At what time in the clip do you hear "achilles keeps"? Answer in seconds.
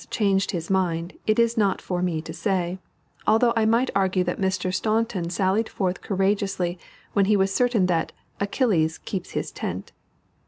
8.39-9.33